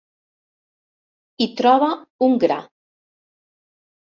[1.37, 1.91] Hi troba
[2.29, 2.59] un gra.